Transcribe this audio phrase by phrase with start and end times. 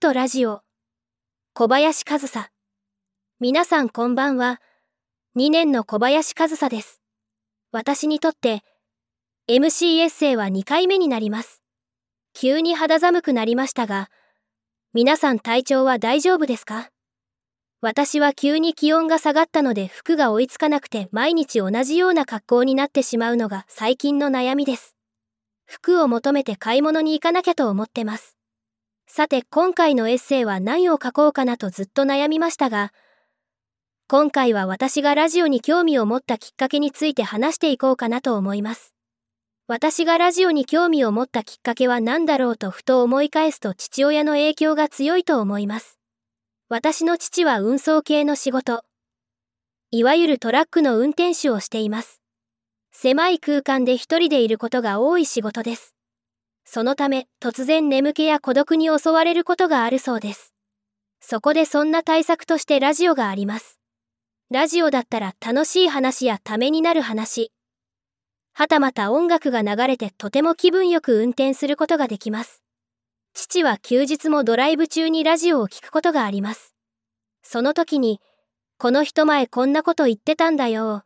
[0.00, 0.60] とラジオ。
[1.54, 2.52] 小林和沙。
[3.40, 4.60] 皆さんこんばんは。
[5.36, 7.00] 2年の小林和沙です。
[7.72, 8.62] 私にとって
[9.50, 11.62] MC エッセイは2回目になります。
[12.32, 14.08] 急に肌寒くなりましたが
[14.94, 16.90] 皆さん体調は大丈夫ですか？
[17.80, 24.94] 私は急に気温が下がったので服が追いつかなくて毎日同じような格好になってしまうのが最近の悩みです。
[25.66, 28.37] 服を求めて買い物に行かなきゃと思ってます。
[29.10, 32.92] さて今回のエッセイは何を書こうかなとずっと悩みましたが、
[34.06, 38.92] 今回は私がラジオに興味を持ったきっかけについて話していこうかなと思います。
[39.66, 45.98] 私がラジオに興味を持ったきっかけは何だろうとふと思い返すと父親の影響が強いと思います。
[46.68, 48.84] 私の父は運送系の仕事、
[49.90, 52.20] いわゆるトラックの運転手をしています。
[52.92, 55.97] 狭い空間で一人でいることが多い仕事です。
[56.70, 60.52] そのため突然眠気や孤独に襲われることがあるそうです。
[61.18, 63.78] そこでそんな対策としてラジオがあります。
[64.50, 67.52] ラジオだったら楽しい話やためになる話、
[68.52, 72.62] はたまた音楽が流れてとても気分よく運転することができます。
[73.32, 76.74] 父は休日もドライブ中にラジオを聞くことがあります。
[77.42, 78.20] その時に、
[78.76, 81.04] この人前こんなこと言ってたんだよ。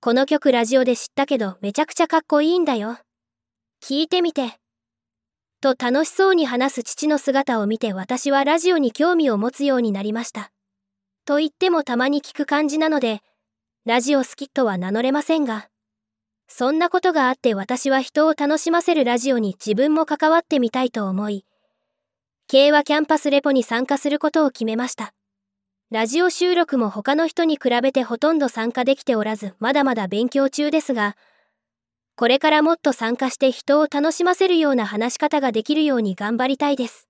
[0.00, 2.98] この曲ラジオで知ったけどめちゃくちゃかっこいいんだよ。
[3.82, 4.58] 聞いてみて。
[5.62, 10.52] と楽しそうに話す父の姿を見て私はラジオに興味を持つようになりました。
[11.24, 13.22] と言ってもたまに聞く感じなので、
[13.86, 15.70] ラジオ好きとは名乗れませんが、
[16.46, 21.46] そんなことがあって私は人を楽しませるラジオに自分も関わってみたいと思い、
[22.48, 25.14] 慶和キャンパスレポに参加することを決めました。
[25.90, 31.16] ラジオ収録も他の人に比べてほとんど参加できておらず、まだまだ勉強中ですが、
[32.20, 37.09] これからもっと参加して人を楽しませるような話し方ができるように頑張りたいです。